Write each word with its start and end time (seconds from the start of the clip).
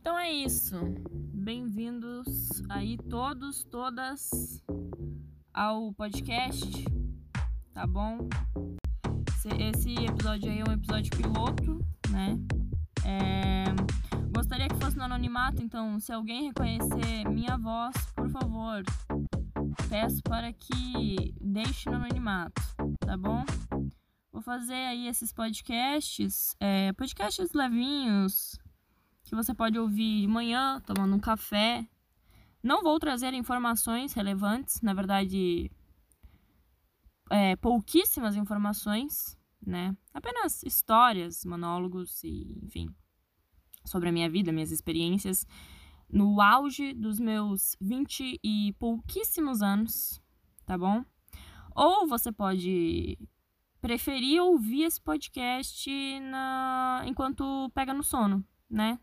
Então 0.00 0.18
é 0.18 0.30
isso. 0.30 0.76
Bem-vindos 1.32 2.62
aí 2.68 2.96
todos, 2.96 3.64
todas 3.64 4.62
ao 5.52 5.92
podcast, 5.92 6.84
tá 7.72 7.86
bom? 7.86 8.28
Esse 9.58 9.94
episódio 10.04 10.50
aí 10.50 10.60
é 10.60 10.64
um 10.68 10.72
episódio 10.72 11.10
piloto, 11.16 11.78
né? 12.10 12.38
É... 13.04 13.64
Gostaria 14.34 14.68
que 14.68 14.76
fosse 14.76 14.96
no 14.96 15.04
anonimato, 15.04 15.62
então 15.62 16.00
se 16.00 16.12
alguém 16.12 16.48
reconhecer 16.48 17.28
minha 17.28 17.56
voz, 17.56 17.94
por 18.16 18.28
favor, 18.30 18.82
peço 19.88 20.22
para 20.22 20.52
que 20.52 21.34
deixe 21.40 21.88
no 21.88 21.96
anonimato, 21.96 22.60
tá 22.98 23.16
bom? 23.16 23.44
Vou 24.32 24.42
fazer 24.42 24.74
aí 24.74 25.06
esses 25.06 25.32
podcasts, 25.32 26.56
é, 26.58 26.92
podcasts 26.94 27.52
levinhos, 27.52 28.58
que 29.24 29.34
você 29.34 29.54
pode 29.54 29.78
ouvir 29.78 30.22
de 30.22 30.26
manhã, 30.28 30.80
tomando 30.86 31.16
um 31.16 31.20
café. 31.20 31.88
Não 32.62 32.82
vou 32.82 32.98
trazer 32.98 33.34
informações 33.34 34.12
relevantes, 34.12 34.80
na 34.80 34.94
verdade, 34.94 35.70
é, 37.30 37.56
pouquíssimas 37.56 38.36
informações, 38.36 39.36
né? 39.66 39.96
Apenas 40.12 40.62
histórias, 40.62 41.44
monólogos 41.44 42.22
e, 42.22 42.58
enfim, 42.62 42.94
sobre 43.84 44.08
a 44.08 44.12
minha 44.12 44.30
vida, 44.30 44.52
minhas 44.52 44.70
experiências. 44.70 45.46
No 46.08 46.40
auge 46.40 46.92
dos 46.92 47.18
meus 47.18 47.76
vinte 47.80 48.38
e 48.42 48.72
pouquíssimos 48.78 49.62
anos, 49.62 50.22
tá 50.64 50.78
bom? 50.78 51.04
Ou 51.74 52.06
você 52.06 52.30
pode 52.30 53.18
preferir 53.80 54.40
ouvir 54.40 54.84
esse 54.84 55.00
podcast 55.00 55.90
na... 56.20 57.02
enquanto 57.06 57.70
pega 57.74 57.92
no 57.92 58.02
sono, 58.02 58.44
né? 58.70 58.98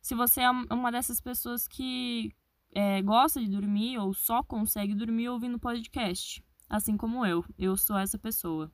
Se 0.00 0.14
você 0.14 0.40
é 0.40 0.50
uma 0.50 0.90
dessas 0.90 1.20
pessoas 1.20 1.68
que 1.68 2.34
é, 2.72 3.02
gosta 3.02 3.40
de 3.40 3.48
dormir 3.48 3.98
ou 3.98 4.14
só 4.14 4.42
consegue 4.42 4.94
dormir 4.94 5.28
ouvindo 5.28 5.58
podcast, 5.58 6.42
assim 6.68 6.96
como 6.96 7.26
eu, 7.26 7.44
eu 7.58 7.76
sou 7.76 7.98
essa 7.98 8.18
pessoa. 8.18 8.70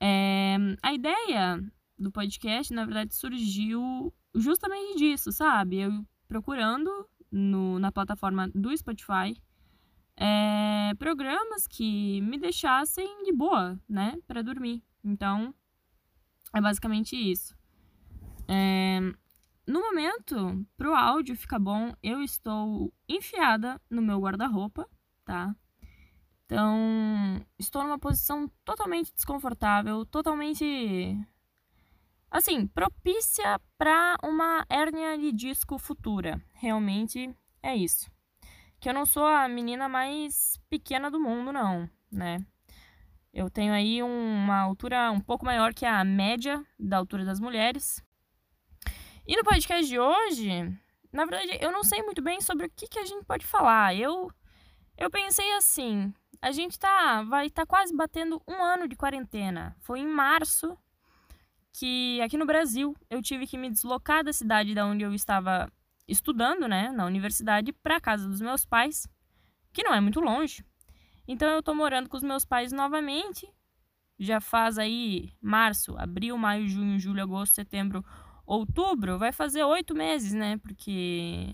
É, 0.00 0.56
a 0.82 0.92
ideia 0.92 1.62
do 1.98 2.10
podcast, 2.10 2.72
na 2.72 2.84
verdade, 2.84 3.14
surgiu 3.14 4.12
justamente 4.34 4.98
disso, 4.98 5.32
sabe? 5.32 5.78
Eu 5.78 6.06
procurando 6.28 6.90
no, 7.30 7.78
na 7.78 7.92
plataforma 7.92 8.48
do 8.54 8.76
Spotify 8.76 9.34
é, 10.16 10.94
programas 10.98 11.66
que 11.66 12.20
me 12.22 12.38
deixassem 12.38 13.24
de 13.24 13.32
boa, 13.32 13.78
né, 13.88 14.16
para 14.26 14.42
dormir. 14.42 14.82
Então, 15.04 15.54
é 16.54 16.60
basicamente 16.60 17.14
isso. 17.14 17.54
É, 18.48 19.00
no 19.66 19.80
momento, 19.80 20.66
pro 20.76 20.94
áudio 20.94 21.36
ficar 21.36 21.58
bom, 21.58 21.92
eu 22.02 22.22
estou 22.22 22.92
enfiada 23.08 23.80
no 23.90 24.00
meu 24.00 24.20
guarda-roupa, 24.20 24.88
tá? 25.24 25.54
Então, 26.44 27.44
estou 27.58 27.82
numa 27.82 27.98
posição 27.98 28.48
totalmente 28.64 29.12
desconfortável, 29.12 30.06
totalmente 30.06 31.18
assim, 32.30 32.66
propícia 32.68 33.60
para 33.76 34.16
uma 34.22 34.64
hérnia 34.68 35.18
de 35.18 35.32
disco 35.32 35.78
futura. 35.78 36.40
Realmente 36.54 37.34
é 37.62 37.74
isso. 37.74 38.10
Que 38.78 38.88
eu 38.88 38.94
não 38.94 39.04
sou 39.04 39.26
a 39.26 39.48
menina 39.48 39.88
mais 39.88 40.60
pequena 40.68 41.10
do 41.10 41.18
mundo, 41.18 41.52
não, 41.52 41.90
né? 42.12 42.44
Eu 43.32 43.50
tenho 43.50 43.72
aí 43.72 44.02
uma 44.02 44.60
altura 44.60 45.10
um 45.10 45.20
pouco 45.20 45.44
maior 45.44 45.74
que 45.74 45.84
a 45.84 46.04
média 46.04 46.64
da 46.78 46.96
altura 46.96 47.24
das 47.24 47.40
mulheres. 47.40 48.02
E 49.26 49.36
no 49.36 49.42
podcast 49.42 49.88
de 49.88 49.98
hoje, 49.98 50.48
na 51.12 51.24
verdade, 51.24 51.58
eu 51.60 51.72
não 51.72 51.82
sei 51.82 52.00
muito 52.00 52.22
bem 52.22 52.40
sobre 52.40 52.66
o 52.66 52.70
que, 52.70 52.86
que 52.86 53.00
a 53.00 53.04
gente 53.04 53.24
pode 53.24 53.44
falar. 53.44 53.92
Eu, 53.92 54.30
eu 54.96 55.10
pensei 55.10 55.52
assim, 55.54 56.14
a 56.40 56.52
gente 56.52 56.78
tá, 56.78 57.24
vai 57.24 57.46
estar 57.46 57.62
tá 57.62 57.66
quase 57.66 57.92
batendo 57.92 58.40
um 58.46 58.62
ano 58.62 58.86
de 58.86 58.94
quarentena. 58.94 59.74
Foi 59.80 59.98
em 59.98 60.06
março 60.06 60.78
que 61.72 62.20
aqui 62.20 62.36
no 62.36 62.46
Brasil 62.46 62.94
eu 63.10 63.20
tive 63.20 63.48
que 63.48 63.58
me 63.58 63.68
deslocar 63.68 64.22
da 64.22 64.32
cidade 64.32 64.76
da 64.76 64.86
onde 64.86 65.04
eu 65.04 65.12
estava 65.12 65.68
estudando, 66.06 66.68
né, 66.68 66.92
na 66.92 67.04
universidade, 67.04 67.72
para 67.72 68.00
casa 68.00 68.28
dos 68.28 68.40
meus 68.40 68.64
pais, 68.64 69.08
que 69.72 69.82
não 69.82 69.92
é 69.92 70.00
muito 70.00 70.20
longe. 70.20 70.64
Então 71.26 71.48
eu 71.48 71.64
tô 71.64 71.74
morando 71.74 72.08
com 72.08 72.16
os 72.16 72.22
meus 72.22 72.44
pais 72.44 72.70
novamente. 72.70 73.52
Já 74.20 74.40
faz 74.40 74.78
aí 74.78 75.32
março, 75.42 75.98
abril, 75.98 76.38
maio, 76.38 76.68
junho, 76.68 76.96
julho, 76.96 77.20
agosto, 77.20 77.56
setembro, 77.56 78.04
outubro, 78.46 79.18
vai 79.18 79.32
fazer 79.32 79.64
oito 79.64 79.94
meses, 79.94 80.32
né? 80.32 80.58
Porque 80.58 81.52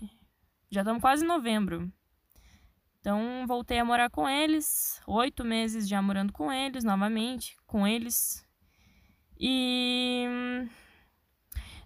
já 0.69 0.81
estamos 0.81 1.01
quase 1.01 1.23
em 1.23 1.27
novembro. 1.27 1.91
Então 2.99 3.45
voltei 3.47 3.79
a 3.79 3.85
morar 3.85 4.09
com 4.09 4.29
eles, 4.29 5.01
oito 5.05 5.43
meses 5.43 5.89
já 5.89 6.01
morando 6.01 6.31
com 6.31 6.51
eles 6.51 6.83
novamente, 6.83 7.57
com 7.67 7.85
eles. 7.85 8.45
E 9.37 10.25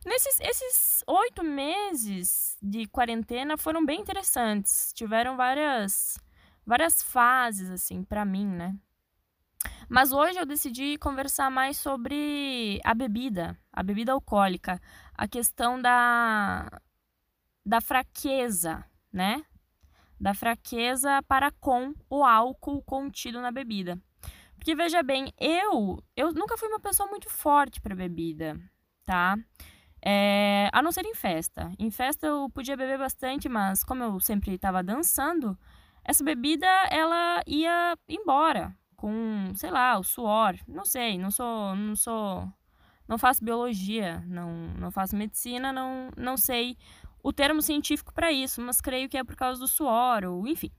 nesses 0.05 0.39
esses 0.39 1.03
oito 1.07 1.43
meses 1.43 2.57
de 2.61 2.85
quarentena 2.87 3.57
foram 3.57 3.83
bem 3.85 3.99
interessantes. 3.99 4.91
Tiveram 4.93 5.35
várias 5.35 6.19
várias 6.65 7.01
fases 7.01 7.71
assim 7.71 8.03
para 8.03 8.23
mim, 8.23 8.45
né? 8.45 8.75
Mas 9.89 10.11
hoje 10.11 10.37
eu 10.37 10.45
decidi 10.45 10.97
conversar 10.97 11.49
mais 11.49 11.77
sobre 11.77 12.79
a 12.83 12.93
bebida, 12.93 13.57
a 13.71 13.81
bebida 13.81 14.11
alcoólica, 14.11 14.81
a 15.13 15.27
questão 15.27 15.81
da, 15.81 16.81
da 17.65 17.79
fraqueza, 17.79 18.83
né? 19.11 19.45
Da 20.19 20.33
fraqueza 20.33 21.21
para 21.23 21.51
com 21.51 21.93
o 22.09 22.25
álcool 22.25 22.81
contido 22.81 23.39
na 23.39 23.51
bebida. 23.51 23.97
Porque 24.57 24.75
veja 24.75 25.01
bem, 25.01 25.31
eu 25.39 26.03
eu 26.15 26.33
nunca 26.33 26.57
fui 26.57 26.67
uma 26.67 26.79
pessoa 26.79 27.09
muito 27.09 27.29
forte 27.29 27.79
para 27.79 27.95
bebida, 27.95 28.59
tá? 29.05 29.37
É, 30.03 30.69
a 30.73 30.81
não 30.81 30.91
ser 30.91 31.05
em 31.05 31.15
festa. 31.15 31.71
Em 31.79 31.89
festa 31.91 32.27
eu 32.27 32.49
podia 32.49 32.75
beber 32.75 32.97
bastante, 32.97 33.47
mas 33.47 33.83
como 33.83 34.03
eu 34.03 34.19
sempre 34.19 34.53
estava 34.53 34.83
dançando, 34.83 35.57
essa 36.03 36.23
bebida 36.23 36.67
ela 36.91 37.41
ia 37.47 37.97
embora, 38.09 38.75
com, 38.97 39.53
sei 39.55 39.69
lá, 39.69 39.97
o 39.97 40.03
suor. 40.03 40.55
Não 40.67 40.83
sei, 40.83 41.17
não 41.17 41.31
sou, 41.31 41.75
não 41.75 41.95
sou, 41.95 42.51
não 43.07 43.17
faço 43.17 43.45
biologia, 43.45 44.23
não, 44.27 44.51
não 44.77 44.91
faço 44.91 45.15
medicina, 45.15 45.71
não, 45.71 46.09
não 46.17 46.35
sei 46.35 46.75
o 47.23 47.31
termo 47.31 47.61
científico 47.61 48.13
para 48.13 48.31
isso, 48.31 48.61
mas 48.61 48.81
creio 48.81 49.07
que 49.07 49.17
é 49.17 49.23
por 49.23 49.35
causa 49.35 49.59
do 49.59 49.67
suor 49.67 50.25
ou 50.25 50.47
enfim. 50.47 50.71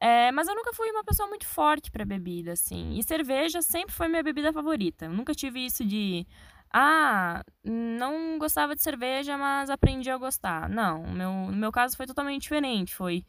É, 0.00 0.30
mas 0.32 0.48
eu 0.48 0.54
nunca 0.54 0.72
fui 0.72 0.90
uma 0.90 1.04
pessoa 1.04 1.28
muito 1.28 1.46
forte 1.46 1.90
para 1.90 2.04
bebida, 2.04 2.52
assim. 2.52 2.98
E 2.98 3.02
cerveja 3.02 3.62
sempre 3.62 3.94
foi 3.94 4.06
minha 4.06 4.22
bebida 4.22 4.52
favorita. 4.52 5.06
Eu 5.06 5.12
nunca 5.12 5.34
tive 5.34 5.64
isso 5.64 5.84
de 5.84 6.26
ah, 6.76 7.42
não 7.62 8.36
gostava 8.38 8.74
de 8.74 8.82
cerveja, 8.82 9.38
mas 9.38 9.70
aprendi 9.70 10.10
a 10.10 10.18
gostar. 10.18 10.68
Não, 10.68 11.06
meu, 11.06 11.32
no 11.32 11.56
meu 11.56 11.72
caso 11.72 11.96
foi 11.96 12.06
totalmente 12.06 12.42
diferente. 12.42 12.94
Foi 12.94 13.24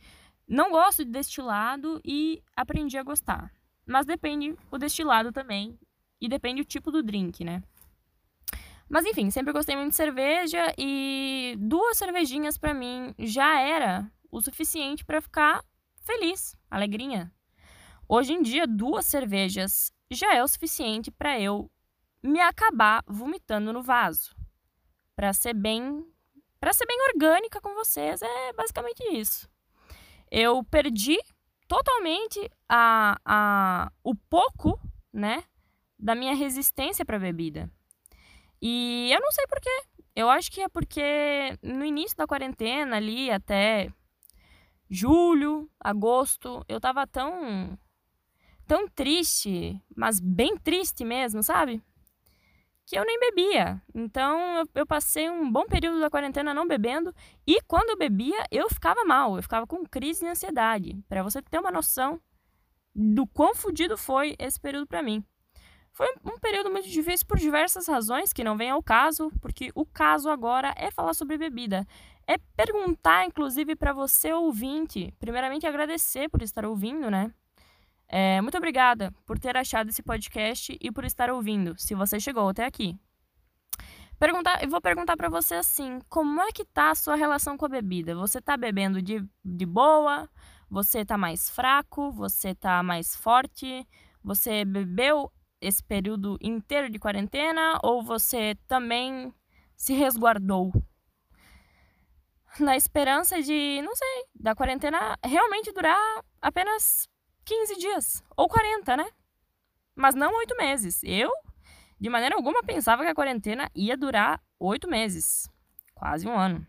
não 0.47 0.69
gosto 0.69 1.03
de 1.03 1.11
destilado 1.11 1.99
e 2.05 2.43
aprendi 2.55 2.97
a 2.97 3.03
gostar. 3.03 3.51
Mas 3.85 4.05
depende 4.05 4.55
o 4.71 4.77
destilado 4.77 5.31
também. 5.31 5.77
E 6.21 6.29
depende 6.29 6.61
o 6.61 6.65
tipo 6.65 6.91
do 6.91 7.03
drink, 7.03 7.43
né? 7.43 7.63
Mas 8.87 9.05
enfim, 9.05 9.31
sempre 9.31 9.51
gostei 9.51 9.75
muito 9.75 9.89
de 9.89 9.95
cerveja 9.95 10.73
e 10.77 11.55
duas 11.59 11.97
cervejinhas 11.97 12.57
para 12.57 12.73
mim 12.73 13.13
já 13.17 13.59
era 13.59 14.09
o 14.31 14.39
suficiente 14.39 15.03
para 15.03 15.19
ficar 15.19 15.63
feliz, 16.01 16.55
alegrinha. 16.69 17.31
Hoje 18.07 18.33
em 18.33 18.41
dia, 18.43 18.67
duas 18.67 19.07
cervejas 19.07 19.91
já 20.11 20.35
é 20.35 20.43
o 20.43 20.47
suficiente 20.47 21.09
para 21.09 21.39
eu 21.39 21.71
me 22.21 22.39
acabar 22.39 23.03
vomitando 23.07 23.73
no 23.73 23.81
vaso. 23.81 24.35
Para 25.15 25.33
ser 25.33 25.55
bem, 25.55 26.05
para 26.59 26.71
ser 26.71 26.85
bem 26.85 26.97
orgânica 27.13 27.59
com 27.59 27.73
vocês, 27.73 28.21
é 28.21 28.53
basicamente 28.53 29.03
isso 29.11 29.49
eu 30.31 30.63
perdi 30.63 31.17
totalmente 31.67 32.49
a, 32.69 33.17
a, 33.25 33.91
o 34.03 34.15
pouco, 34.15 34.79
né, 35.11 35.43
da 35.97 36.13
minha 36.15 36.35
resistência 36.35 37.05
para 37.05 37.19
bebida. 37.19 37.69
E 38.61 39.09
eu 39.11 39.19
não 39.19 39.31
sei 39.31 39.45
porquê. 39.47 39.83
Eu 40.15 40.29
acho 40.29 40.51
que 40.51 40.61
é 40.61 40.69
porque 40.69 41.57
no 41.61 41.83
início 41.83 42.15
da 42.17 42.27
quarentena 42.27 42.95
ali 42.95 43.29
até 43.29 43.89
julho, 44.89 45.69
agosto, 45.79 46.63
eu 46.67 46.79
tava 46.79 47.05
tão 47.05 47.77
tão 48.65 48.87
triste, 48.87 49.79
mas 49.95 50.19
bem 50.19 50.57
triste 50.57 51.03
mesmo, 51.05 51.43
sabe? 51.43 51.81
Que 52.85 52.97
eu 52.97 53.05
nem 53.05 53.19
bebia. 53.19 53.81
Então 53.93 54.57
eu, 54.57 54.69
eu, 54.75 54.85
passei 54.85 55.29
um 55.29 55.51
bom 55.51 55.65
período 55.65 55.99
da 55.99 56.09
quarentena 56.09 56.53
não 56.53 56.67
bebendo 56.67 57.13
e 57.45 57.61
quando 57.63 57.89
eu 57.89 57.97
bebia 57.97 58.45
eu 58.51 58.69
ficava 58.69 59.03
mal, 59.03 59.35
eu 59.35 59.41
ficava 59.41 59.65
com 59.65 59.85
crise 59.85 60.21
de 60.21 60.27
ansiedade. 60.27 61.03
Para 61.09 61.23
você 61.23 61.41
ter 61.41 61.59
uma 61.59 61.71
noção 61.71 62.19
do 62.93 63.25
quão 63.27 63.55
fodido 63.55 63.97
foi 63.97 64.35
esse 64.39 64.59
período 64.59 64.87
para 64.87 65.03
mim. 65.03 65.23
Foi 65.91 66.07
um 66.25 66.37
período 66.37 66.69
muito 66.69 66.89
difícil 66.89 67.25
por 67.25 67.37
diversas 67.37 67.87
razões 67.87 68.33
que 68.33 68.43
não 68.43 68.57
vem 68.57 68.69
ao 68.69 68.83
caso, 68.83 69.31
porque 69.41 69.71
o 69.73 69.85
caso 69.85 70.29
agora 70.29 70.73
é 70.75 70.91
falar 70.91 71.13
sobre 71.13 71.37
bebida. 71.37 71.87
É 72.27 72.37
perguntar, 72.37 73.25
inclusive, 73.25 73.77
para 73.77 73.93
você 73.93 74.33
ouvinte, 74.33 75.13
primeiramente 75.19 75.65
agradecer 75.65 76.29
por 76.29 76.41
estar 76.41 76.65
ouvindo, 76.65 77.09
né? 77.09 77.33
É, 78.07 78.39
muito 78.41 78.57
obrigada 78.57 79.11
por 79.25 79.39
ter 79.39 79.57
achado 79.57 79.89
esse 79.89 80.03
podcast 80.03 80.77
e 80.79 80.91
por 80.91 81.03
estar 81.05 81.29
ouvindo, 81.29 81.75
se 81.77 81.95
você 81.95 82.19
chegou 82.19 82.47
até 82.49 82.65
aqui. 82.65 82.97
Perguntar, 84.17 84.63
eu 84.63 84.69
vou 84.69 84.79
perguntar 84.79 85.17
para 85.17 85.29
você 85.29 85.55
assim: 85.55 85.99
como 86.07 86.41
é 86.41 86.51
que 86.51 86.63
tá 86.63 86.91
a 86.91 86.95
sua 86.95 87.15
relação 87.15 87.57
com 87.57 87.65
a 87.65 87.69
bebida? 87.69 88.15
Você 88.15 88.41
tá 88.41 88.55
bebendo 88.55 89.01
de, 89.01 89.23
de 89.43 89.65
boa? 89.65 90.29
Você 90.69 91.03
tá 91.03 91.17
mais 91.17 91.49
fraco? 91.49 92.11
Você 92.13 92.55
tá 92.55 92.81
mais 92.81 93.15
forte? 93.15 93.85
Você 94.23 94.63
bebeu 94.63 95.31
esse 95.59 95.83
período 95.83 96.37
inteiro 96.41 96.89
de 96.89 96.99
quarentena 96.99 97.79
ou 97.83 98.03
você 98.03 98.55
também 98.67 99.33
se 99.75 99.93
resguardou? 99.93 100.71
Na 102.57 102.77
esperança 102.77 103.41
de, 103.41 103.81
não 103.83 103.93
sei, 103.93 104.23
da 104.33 104.55
quarentena 104.55 105.17
realmente 105.23 105.73
durar 105.73 105.99
apenas 106.41 107.05
15 107.45 107.75
dias 107.77 108.23
ou 108.35 108.49
40, 108.49 108.97
né? 108.97 109.07
Mas 109.95 110.15
não 110.15 110.35
oito 110.37 110.57
meses. 110.57 111.01
Eu, 111.03 111.31
de 111.99 112.09
maneira 112.09 112.35
alguma, 112.35 112.63
pensava 112.63 113.03
que 113.03 113.09
a 113.09 113.15
quarentena 113.15 113.71
ia 113.73 113.95
durar 113.95 114.41
oito 114.59 114.89
meses 114.89 115.49
quase 115.93 116.27
um 116.27 116.37
ano. 116.37 116.65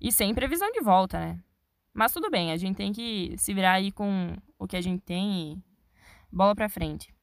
E 0.00 0.12
sem 0.12 0.34
previsão 0.34 0.70
de 0.70 0.80
volta, 0.80 1.18
né? 1.18 1.40
Mas 1.92 2.12
tudo 2.12 2.30
bem, 2.30 2.52
a 2.52 2.56
gente 2.56 2.76
tem 2.76 2.92
que 2.92 3.34
se 3.38 3.54
virar 3.54 3.72
aí 3.72 3.90
com 3.90 4.36
o 4.58 4.66
que 4.66 4.76
a 4.76 4.80
gente 4.80 5.02
tem 5.02 5.52
e 5.52 5.64
bola 6.30 6.54
pra 6.54 6.68
frente. 6.68 7.14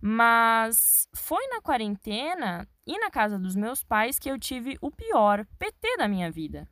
Mas 0.00 1.08
foi 1.14 1.46
na 1.48 1.60
quarentena 1.60 2.68
e 2.86 2.98
na 2.98 3.10
casa 3.10 3.38
dos 3.38 3.56
meus 3.56 3.82
pais 3.82 4.18
que 4.18 4.30
eu 4.30 4.38
tive 4.38 4.76
o 4.80 4.90
pior 4.90 5.46
PT 5.58 5.96
da 5.96 6.06
minha 6.06 6.30
vida. 6.30 6.68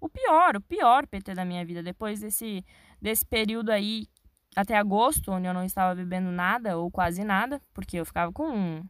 O 0.00 0.08
pior, 0.08 0.56
o 0.56 0.60
pior 0.60 1.06
PT 1.06 1.34
da 1.34 1.44
minha 1.44 1.64
vida. 1.64 1.82
Depois 1.82 2.20
desse, 2.20 2.64
desse 3.00 3.24
período 3.24 3.70
aí, 3.70 4.06
até 4.54 4.76
agosto, 4.76 5.30
onde 5.30 5.46
eu 5.46 5.54
não 5.54 5.64
estava 5.64 5.94
bebendo 5.94 6.30
nada 6.30 6.76
ou 6.76 6.90
quase 6.90 7.24
nada, 7.24 7.60
porque 7.72 7.96
eu 7.96 8.04
ficava 8.04 8.32
com 8.32 8.80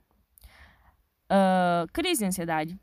uh, 1.30 1.86
crise 1.92 2.20
de 2.20 2.26
ansiedade. 2.26 2.78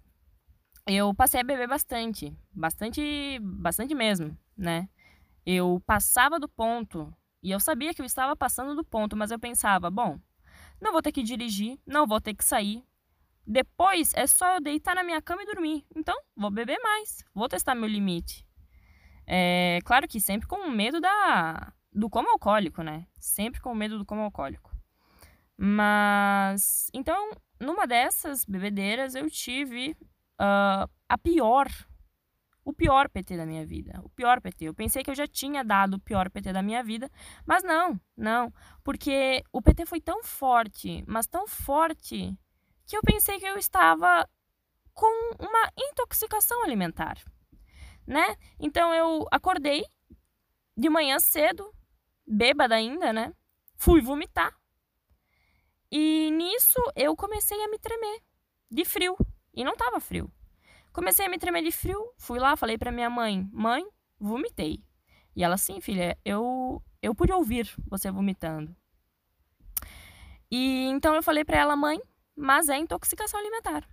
Eu 0.86 1.14
passei 1.14 1.42
a 1.42 1.44
beber 1.44 1.68
bastante, 1.68 2.36
bastante, 2.54 3.40
bastante 3.42 3.94
mesmo, 3.94 4.38
né? 4.56 4.88
Eu 5.46 5.82
passava 5.86 6.40
do 6.40 6.48
ponto 6.48 7.14
e 7.44 7.52
eu 7.52 7.60
sabia 7.60 7.94
que 7.94 8.02
eu 8.02 8.06
estava 8.06 8.36
passando 8.36 8.76
do 8.76 8.86
ponto, 8.86 9.16
mas 9.16 9.32
eu 9.32 9.40
pensava, 9.40 9.90
bom, 9.90 10.20
não 10.80 10.92
vou 10.92 11.02
ter 11.02 11.12
que 11.12 11.24
dirigir, 11.24 11.80
não 11.86 12.08
vou 12.08 12.22
ter 12.22 12.34
que 12.34 12.44
sair. 12.44 12.84
Depois 13.46 14.14
é 14.14 14.28
só 14.28 14.56
eu 14.56 14.62
deitar 14.62 14.96
na 14.96 15.04
minha 15.04 15.22
cama 15.22 15.44
e 15.44 15.46
dormir. 15.46 15.86
Então, 15.96 16.18
vou 16.36 16.52
beber 16.52 16.80
mais, 16.80 17.24
vou 17.34 17.48
testar 17.48 17.76
meu 17.76 17.88
limite. 17.88 18.46
É 19.26 19.80
claro 19.84 20.08
que 20.08 20.22
sempre 20.22 20.48
com 20.48 20.70
medo 20.70 21.02
da 21.02 21.74
do 21.92 22.10
como 22.10 22.30
alcoólico, 22.30 22.84
né? 22.84 23.07
Sempre 23.19 23.62
com 23.62 23.74
medo 23.74 23.98
do 23.98 24.06
como 24.06 24.22
alcoólico. 24.22 24.75
Mas 25.57 26.89
então, 26.94 27.31
numa 27.60 27.88
dessas 27.88 28.45
bebedeiras 28.45 29.16
eu 29.16 29.30
tive 29.30 29.98
uh, 30.39 30.89
a 31.10 31.18
pior 31.18 31.68
o 32.68 32.74
pior 32.74 33.07
PT 33.07 33.38
da 33.38 33.45
minha 33.45 33.66
vida. 33.66 34.01
O 34.04 34.10
pior 34.10 34.42
PT. 34.42 34.66
Eu 34.66 34.74
pensei 34.74 35.01
que 35.01 35.10
eu 35.10 35.16
já 35.16 35.25
tinha 35.25 35.63
dado 35.63 35.94
o 35.94 36.00
pior 36.01 36.30
PT 36.30 36.51
da 36.51 36.62
minha 36.62 36.84
vida, 36.84 37.10
mas 37.45 37.63
não, 37.63 37.98
não. 38.16 38.54
Porque 38.83 39.42
o 39.54 39.62
PT 39.62 39.86
foi 39.86 40.01
tão 40.01 40.22
forte, 40.22 41.01
mas 41.07 41.25
tão 41.25 41.48
forte, 41.48 42.38
que 42.86 42.98
eu 42.98 43.01
pensei 43.01 43.40
que 43.40 43.45
eu 43.45 43.57
estava 43.57 44.28
com 44.94 45.36
uma 45.40 45.72
intoxicação 45.78 46.62
alimentar, 46.62 47.18
né? 48.06 48.36
Então 48.60 48.94
eu 48.94 49.25
acordei 49.31 49.86
de 50.75 50.90
manhã 50.90 51.19
cedo, 51.19 51.74
bêbada 52.28 52.76
ainda, 52.76 53.14
né? 53.14 53.34
Fui 53.76 54.02
vomitar. 54.02 54.54
E 55.92 56.30
nisso 56.32 56.80
eu 56.96 57.16
comecei 57.16 57.62
a 57.64 57.70
me 57.70 57.80
tremer 57.80 58.22
de 58.70 58.84
frio. 58.84 59.16
E 59.54 59.64
não 59.64 59.76
tava 59.76 60.00
frio. 60.00 60.32
Comecei 60.92 61.26
a 61.26 61.30
me 61.30 61.38
tremer 61.40 61.64
de 61.64 61.72
frio, 61.72 62.12
fui 62.18 62.40
lá, 62.40 62.56
falei 62.58 62.78
para 62.78 62.92
minha 62.92 63.10
mãe: 63.10 63.48
"Mãe, 63.54 63.86
vomitei". 64.20 64.84
E 65.36 65.44
ela: 65.44 65.58
"Sim, 65.58 65.80
filha, 65.82 66.18
eu 66.26 66.82
eu 67.02 67.16
pude 67.16 67.32
ouvir 67.32 67.72
você 67.88 68.12
vomitando". 68.12 68.76
E 70.52 70.86
então 70.88 71.16
eu 71.16 71.24
falei 71.24 71.44
para 71.46 71.58
ela: 71.58 71.76
"Mãe, 71.76 72.00
mas 72.36 72.70
é 72.70 72.78
intoxicação 72.78 73.40
alimentar". 73.40 73.88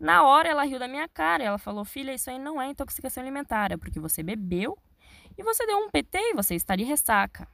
Na 0.00 0.24
hora 0.24 0.48
ela 0.48 0.64
riu 0.64 0.78
da 0.78 0.88
minha 0.88 1.08
cara, 1.08 1.44
ela 1.44 1.58
falou: 1.58 1.84
"Filha, 1.84 2.14
isso 2.14 2.30
aí 2.30 2.38
não 2.38 2.60
é 2.60 2.68
intoxicação 2.68 3.22
alimentar, 3.22 3.72
é 3.72 3.76
porque 3.76 4.00
você 4.00 4.22
bebeu 4.22 4.78
e 5.36 5.42
você 5.42 5.66
deu 5.66 5.78
um 5.78 5.90
PT 5.90 6.18
e 6.18 6.34
você 6.34 6.54
está 6.54 6.76
de 6.76 6.84
ressaca". 6.84 7.48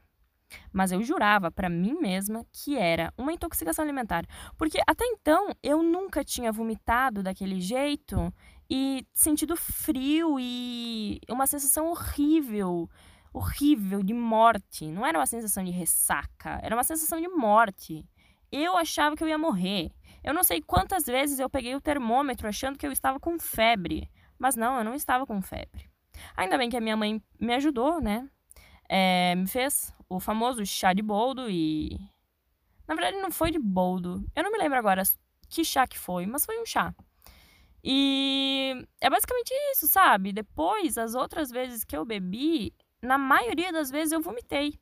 Mas 0.72 0.92
eu 0.92 1.02
jurava 1.02 1.50
para 1.50 1.68
mim 1.68 1.94
mesma 2.00 2.44
que 2.52 2.76
era 2.76 3.12
uma 3.16 3.32
intoxicação 3.32 3.84
alimentar, 3.84 4.24
porque 4.56 4.80
até 4.86 5.04
então 5.04 5.50
eu 5.62 5.82
nunca 5.82 6.24
tinha 6.24 6.52
vomitado 6.52 7.22
daquele 7.22 7.60
jeito 7.60 8.32
e 8.70 9.06
sentido 9.14 9.56
frio 9.56 10.38
e 10.38 11.20
uma 11.28 11.46
sensação 11.46 11.88
horrível, 11.88 12.88
horrível 13.32 14.02
de 14.02 14.14
morte. 14.14 14.90
Não 14.90 15.06
era 15.06 15.18
uma 15.18 15.26
sensação 15.26 15.64
de 15.64 15.70
ressaca, 15.70 16.58
era 16.62 16.74
uma 16.74 16.84
sensação 16.84 17.20
de 17.20 17.28
morte. 17.28 18.04
Eu 18.50 18.76
achava 18.76 19.16
que 19.16 19.24
eu 19.24 19.28
ia 19.28 19.38
morrer. 19.38 19.90
Eu 20.22 20.32
não 20.32 20.42
sei 20.42 20.60
quantas 20.60 21.06
vezes 21.06 21.38
eu 21.38 21.50
peguei 21.50 21.74
o 21.74 21.80
termômetro 21.80 22.48
achando 22.48 22.78
que 22.78 22.86
eu 22.86 22.92
estava 22.92 23.20
com 23.20 23.38
febre, 23.38 24.10
mas 24.38 24.56
não, 24.56 24.78
eu 24.78 24.84
não 24.84 24.94
estava 24.94 25.26
com 25.26 25.40
febre. 25.42 25.88
Ainda 26.36 26.58
bem 26.58 26.68
que 26.68 26.76
a 26.76 26.80
minha 26.80 26.96
mãe 26.96 27.22
me 27.40 27.54
ajudou, 27.54 28.00
né? 28.00 28.28
É, 28.88 29.34
me 29.34 29.46
fez 29.46 29.94
o 30.08 30.20
famoso 30.20 30.64
chá 30.66 30.92
de 30.92 31.02
boldo 31.02 31.50
e. 31.50 31.98
Na 32.86 32.94
verdade, 32.94 33.16
não 33.16 33.30
foi 33.30 33.50
de 33.50 33.58
boldo. 33.58 34.24
Eu 34.34 34.44
não 34.44 34.52
me 34.52 34.58
lembro 34.58 34.78
agora 34.78 35.02
que 35.48 35.64
chá 35.64 35.86
que 35.86 35.98
foi, 35.98 36.26
mas 36.26 36.44
foi 36.44 36.60
um 36.60 36.66
chá. 36.66 36.94
E 37.82 38.84
é 39.00 39.08
basicamente 39.08 39.52
isso, 39.72 39.86
sabe? 39.86 40.32
Depois, 40.32 40.98
as 40.98 41.14
outras 41.14 41.50
vezes 41.50 41.84
que 41.84 41.96
eu 41.96 42.04
bebi, 42.04 42.74
na 43.00 43.16
maioria 43.16 43.72
das 43.72 43.90
vezes 43.90 44.12
eu 44.12 44.20
vomitei. 44.20 44.78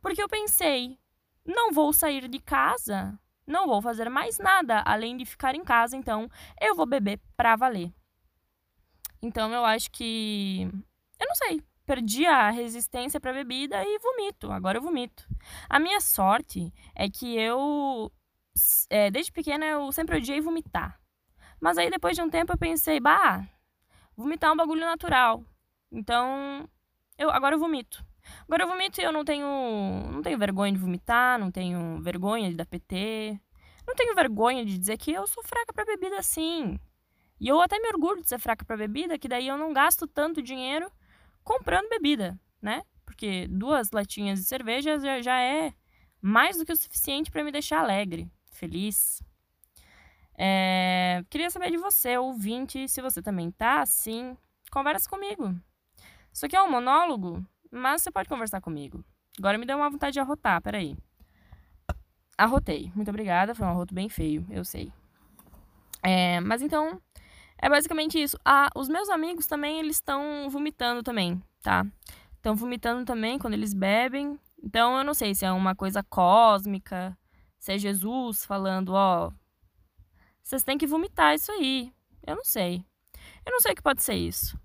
Porque 0.00 0.22
eu 0.22 0.28
pensei, 0.28 0.98
não 1.44 1.72
vou 1.72 1.92
sair 1.92 2.28
de 2.28 2.38
casa, 2.38 3.18
não 3.46 3.66
vou 3.66 3.80
fazer 3.80 4.08
mais 4.10 4.38
nada 4.38 4.82
além 4.84 5.16
de 5.16 5.24
ficar 5.24 5.54
em 5.54 5.64
casa, 5.64 5.96
então 5.96 6.28
eu 6.60 6.74
vou 6.74 6.86
beber 6.86 7.20
pra 7.36 7.56
valer. 7.56 7.92
Então 9.24 9.50
eu 9.54 9.64
acho 9.64 9.90
que. 9.90 10.68
Eu 11.18 11.26
não 11.26 11.34
sei. 11.34 11.62
Perdi 11.86 12.26
a 12.26 12.50
resistência 12.50 13.18
pra 13.18 13.32
bebida 13.32 13.82
e 13.82 13.98
vomito. 13.98 14.52
Agora 14.52 14.76
eu 14.76 14.82
vomito. 14.82 15.26
A 15.68 15.78
minha 15.80 15.98
sorte 16.00 16.70
é 16.94 17.08
que 17.08 17.34
eu. 17.34 18.12
É, 18.90 19.10
desde 19.10 19.32
pequena 19.32 19.64
eu 19.64 19.90
sempre 19.92 20.18
odiei 20.18 20.42
vomitar. 20.42 21.00
Mas 21.58 21.78
aí 21.78 21.90
depois 21.90 22.14
de 22.14 22.22
um 22.22 22.28
tempo 22.28 22.52
eu 22.52 22.58
pensei, 22.58 23.00
bah, 23.00 23.48
vomitar 24.14 24.50
é 24.50 24.52
um 24.52 24.56
bagulho 24.56 24.82
natural. 24.82 25.42
Então, 25.90 26.68
eu 27.16 27.30
agora 27.30 27.54
eu 27.54 27.58
vomito. 27.58 28.04
Agora 28.46 28.64
eu 28.64 28.68
vomito 28.68 29.00
e 29.00 29.04
eu 29.04 29.12
não 29.12 29.24
tenho, 29.24 29.46
não 30.12 30.20
tenho 30.22 30.38
vergonha 30.38 30.72
de 30.72 30.78
vomitar, 30.78 31.38
não 31.38 31.50
tenho 31.50 32.00
vergonha 32.02 32.50
de 32.50 32.56
dar 32.56 32.66
PT. 32.66 33.40
Não 33.86 33.94
tenho 33.94 34.14
vergonha 34.14 34.64
de 34.66 34.76
dizer 34.78 34.98
que 34.98 35.12
eu 35.12 35.26
sou 35.26 35.42
fraca 35.42 35.72
para 35.72 35.86
bebida 35.86 36.18
assim. 36.18 36.78
E 37.40 37.48
eu 37.48 37.60
até 37.60 37.78
me 37.78 37.88
orgulho 37.88 38.22
de 38.22 38.28
ser 38.28 38.38
fraca 38.38 38.64
para 38.64 38.76
bebida, 38.76 39.18
que 39.18 39.28
daí 39.28 39.48
eu 39.48 39.58
não 39.58 39.72
gasto 39.72 40.06
tanto 40.06 40.42
dinheiro 40.42 40.90
comprando 41.42 41.88
bebida, 41.88 42.38
né? 42.60 42.82
Porque 43.04 43.46
duas 43.48 43.90
latinhas 43.90 44.38
de 44.38 44.46
cerveja 44.46 44.98
já, 44.98 45.20
já 45.20 45.40
é 45.40 45.74
mais 46.20 46.56
do 46.56 46.64
que 46.64 46.72
o 46.72 46.76
suficiente 46.76 47.30
para 47.30 47.44
me 47.44 47.52
deixar 47.52 47.80
alegre, 47.80 48.30
feliz. 48.50 49.22
É, 50.36 51.22
queria 51.30 51.50
saber 51.50 51.70
de 51.70 51.76
você, 51.76 52.16
ouvinte, 52.16 52.88
se 52.88 53.00
você 53.02 53.22
também 53.22 53.50
tá 53.50 53.82
assim. 53.82 54.36
Conversa 54.70 55.08
comigo. 55.08 55.54
Isso 56.32 56.46
aqui 56.46 56.56
é 56.56 56.62
um 56.62 56.70
monólogo, 56.70 57.46
mas 57.70 58.02
você 58.02 58.10
pode 58.10 58.28
conversar 58.28 58.60
comigo. 58.60 59.04
Agora 59.38 59.58
me 59.58 59.66
deu 59.66 59.76
uma 59.76 59.90
vontade 59.90 60.14
de 60.14 60.20
arrotar, 60.20 60.60
peraí. 60.62 60.96
Arrotei. 62.36 62.90
Muito 62.94 63.08
obrigada, 63.08 63.54
foi 63.54 63.66
um 63.66 63.70
arroto 63.70 63.94
bem 63.94 64.08
feio, 64.08 64.46
eu 64.50 64.64
sei. 64.64 64.92
É, 66.02 66.40
mas 66.40 66.62
então, 66.62 67.00
é 67.58 67.68
basicamente 67.68 68.20
isso. 68.20 68.38
Ah, 68.44 68.70
os 68.74 68.88
meus 68.88 69.08
amigos 69.08 69.46
também, 69.46 69.78
eles 69.78 69.96
estão 69.96 70.48
vomitando 70.50 71.02
também, 71.02 71.42
tá? 71.62 71.86
Estão 72.36 72.54
vomitando 72.54 73.04
também 73.04 73.38
quando 73.38 73.54
eles 73.54 73.72
bebem. 73.72 74.38
Então, 74.62 74.98
eu 74.98 75.04
não 75.04 75.14
sei 75.14 75.34
se 75.34 75.44
é 75.44 75.52
uma 75.52 75.74
coisa 75.74 76.02
cósmica, 76.02 77.16
se 77.58 77.72
é 77.72 77.78
Jesus 77.78 78.44
falando, 78.44 78.90
ó, 78.94 79.30
vocês 80.42 80.62
têm 80.62 80.76
que 80.76 80.86
vomitar 80.86 81.34
isso 81.34 81.50
aí. 81.52 81.92
Eu 82.26 82.36
não 82.36 82.44
sei. 82.44 82.84
Eu 83.46 83.52
não 83.52 83.60
sei 83.60 83.72
o 83.72 83.74
que 83.74 83.82
pode 83.82 84.02
ser 84.02 84.14
isso. 84.14 84.58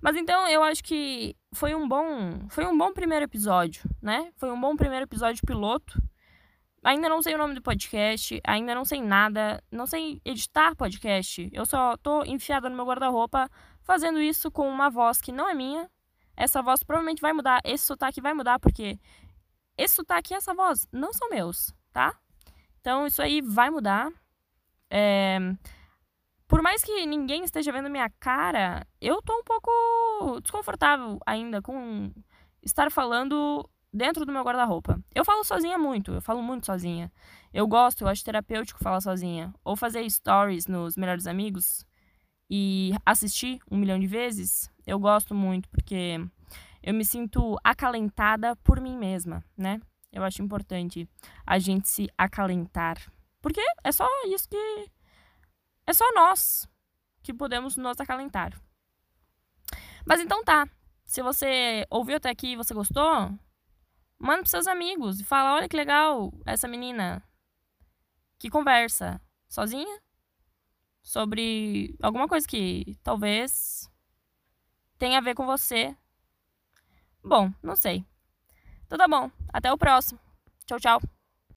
Mas 0.00 0.16
então 0.16 0.48
eu 0.48 0.62
acho 0.64 0.82
que 0.82 1.36
foi 1.54 1.74
um 1.76 1.88
bom, 1.88 2.48
foi 2.48 2.66
um 2.66 2.76
bom 2.76 2.92
primeiro 2.92 3.24
episódio, 3.24 3.88
né? 4.02 4.32
Foi 4.36 4.50
um 4.50 4.60
bom 4.60 4.74
primeiro 4.74 5.04
episódio 5.04 5.46
piloto 5.46 6.02
ainda 6.82 7.08
não 7.08 7.22
sei 7.22 7.34
o 7.34 7.38
nome 7.38 7.54
do 7.54 7.62
podcast, 7.62 8.40
ainda 8.44 8.74
não 8.74 8.84
sei 8.84 9.00
nada, 9.00 9.62
não 9.70 9.86
sei 9.86 10.20
editar 10.24 10.74
podcast. 10.74 11.48
Eu 11.52 11.64
só 11.64 11.96
tô 11.96 12.24
enfiada 12.24 12.68
no 12.68 12.76
meu 12.76 12.84
guarda-roupa 12.84 13.48
fazendo 13.82 14.20
isso 14.20 14.50
com 14.50 14.68
uma 14.68 14.90
voz 14.90 15.20
que 15.20 15.32
não 15.32 15.48
é 15.48 15.54
minha. 15.54 15.90
Essa 16.36 16.62
voz 16.62 16.82
provavelmente 16.82 17.20
vai 17.20 17.32
mudar, 17.32 17.60
esse 17.64 17.84
sotaque 17.84 18.20
vai 18.20 18.34
mudar, 18.34 18.58
porque 18.58 18.98
esse 19.76 19.94
sotaque 19.94 20.32
e 20.32 20.36
essa 20.36 20.54
voz 20.54 20.88
não 20.92 21.12
são 21.12 21.28
meus, 21.30 21.74
tá? 21.92 22.14
Então 22.80 23.06
isso 23.06 23.22
aí 23.22 23.40
vai 23.40 23.70
mudar. 23.70 24.10
É... 24.90 25.38
Por 26.48 26.60
mais 26.60 26.82
que 26.84 27.06
ninguém 27.06 27.44
esteja 27.44 27.72
vendo 27.72 27.88
minha 27.88 28.10
cara, 28.20 28.86
eu 29.00 29.22
tô 29.22 29.38
um 29.38 29.44
pouco 29.44 30.40
desconfortável 30.42 31.18
ainda 31.24 31.62
com 31.62 32.12
estar 32.62 32.90
falando 32.90 33.68
dentro 33.92 34.24
do 34.24 34.32
meu 34.32 34.42
guarda-roupa. 34.42 34.98
Eu 35.14 35.24
falo 35.24 35.44
sozinha 35.44 35.76
muito, 35.76 36.12
eu 36.12 36.22
falo 36.22 36.42
muito 36.42 36.66
sozinha. 36.66 37.12
Eu 37.52 37.66
gosto, 37.66 38.02
eu 38.02 38.08
acho 38.08 38.24
terapêutico 38.24 38.82
falar 38.82 39.00
sozinha. 39.00 39.52
Ou 39.64 39.76
fazer 39.76 40.08
stories 40.08 40.66
nos 40.66 40.96
melhores 40.96 41.26
amigos 41.26 41.84
e 42.48 42.92
assistir 43.04 43.60
um 43.70 43.76
milhão 43.76 43.98
de 43.98 44.06
vezes, 44.06 44.70
eu 44.86 44.98
gosto 44.98 45.34
muito, 45.34 45.68
porque 45.68 46.18
eu 46.82 46.94
me 46.94 47.04
sinto 47.04 47.58
acalentada 47.62 48.56
por 48.56 48.80
mim 48.80 48.96
mesma, 48.96 49.44
né? 49.56 49.80
Eu 50.12 50.24
acho 50.24 50.42
importante 50.42 51.08
a 51.46 51.58
gente 51.58 51.88
se 51.88 52.08
acalentar. 52.16 52.98
Porque 53.40 53.62
é 53.82 53.92
só 53.92 54.06
isso 54.26 54.48
que. 54.48 54.90
É 55.86 55.92
só 55.92 56.04
nós 56.14 56.68
que 57.22 57.32
podemos 57.32 57.76
nos 57.76 57.98
acalentar. 58.00 58.52
Mas 60.04 60.20
então 60.20 60.44
tá. 60.44 60.68
Se 61.04 61.22
você 61.22 61.86
ouviu 61.90 62.16
até 62.16 62.30
aqui 62.30 62.52
e 62.52 62.56
você 62.56 62.74
gostou, 62.74 63.32
manda 64.22 64.38
pros 64.38 64.50
seus 64.50 64.66
amigos 64.66 65.20
e 65.20 65.24
fala: 65.24 65.54
olha 65.54 65.68
que 65.68 65.76
legal 65.76 66.32
essa 66.46 66.68
menina 66.68 67.22
que 68.38 68.48
conversa 68.48 69.20
sozinha 69.48 70.00
sobre 71.02 71.96
alguma 72.00 72.28
coisa 72.28 72.46
que 72.46 72.96
talvez 73.02 73.90
tenha 74.96 75.18
a 75.18 75.20
ver 75.20 75.34
com 75.34 75.44
você. 75.44 75.96
Bom, 77.22 77.52
não 77.62 77.76
sei. 77.76 78.04
Então 78.86 78.96
tá 78.96 79.08
bom. 79.08 79.30
Até 79.52 79.72
o 79.72 79.78
próximo. 79.78 80.20
Tchau, 80.66 80.78
tchau. 80.78 81.21